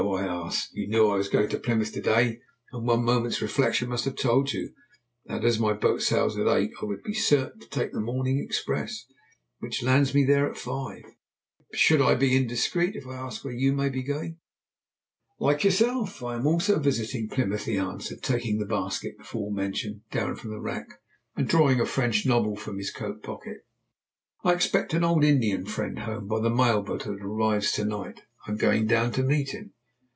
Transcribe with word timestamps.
I 0.03 0.25
asked. 0.25 0.73
"You 0.73 0.87
knew 0.87 1.07
I 1.09 1.17
was 1.17 1.29
going 1.29 1.47
to 1.49 1.59
Plymouth 1.59 1.93
to 1.93 2.01
day, 2.01 2.39
and 2.73 2.87
one 2.87 3.03
moment's 3.05 3.39
reflection 3.39 3.89
must 3.89 4.05
have 4.05 4.15
told 4.15 4.51
you, 4.51 4.73
that 5.25 5.45
as 5.45 5.59
my 5.59 5.73
boat 5.73 6.01
sails 6.01 6.35
at 6.39 6.47
eight, 6.47 6.71
I 6.81 6.85
would 6.85 7.03
be 7.03 7.13
certain 7.13 7.59
to 7.61 7.69
take 7.69 7.91
the 7.93 8.01
morning 8.01 8.39
express, 8.43 9.05
which 9.59 9.83
lands 9.83 10.15
me 10.15 10.25
there 10.25 10.49
at 10.49 10.57
five. 10.57 11.03
Should 11.73 12.01
I 12.01 12.15
be 12.15 12.35
indiscreet 12.35 12.95
if 12.95 13.05
I 13.05 13.13
asked 13.13 13.45
where 13.45 13.53
you 13.53 13.73
may 13.73 13.89
be 13.89 14.01
going?" 14.01 14.39
"Like 15.39 15.63
yourself, 15.63 16.23
I 16.23 16.33
am 16.35 16.47
also 16.47 16.79
visiting 16.79 17.29
Plymouth," 17.29 17.65
he 17.65 17.77
answered, 17.77 18.23
taking 18.23 18.57
the 18.57 18.65
basket, 18.65 19.19
before 19.19 19.51
mentioned, 19.53 20.01
down 20.09 20.35
from 20.35 20.49
the 20.49 20.59
rack, 20.59 20.99
and 21.37 21.47
drawing 21.47 21.79
a 21.79 21.85
French 21.85 22.25
novel 22.25 22.55
from 22.55 22.79
his 22.79 22.91
coat 22.91 23.21
pocket. 23.21 23.59
"I 24.43 24.53
expect 24.53 24.95
an 24.95 25.03
old 25.03 25.23
Indian 25.23 25.63
friend 25.67 25.99
home 25.99 26.27
by 26.27 26.41
the 26.41 26.49
mail 26.49 26.81
boat 26.81 27.03
that 27.03 27.21
arrives 27.23 27.71
to 27.73 27.85
night. 27.85 28.23
I 28.47 28.51
am 28.51 28.57
going 28.57 28.87
down 28.87 29.11
to 29.13 29.23
meet 29.23 29.49
him." 29.51 29.73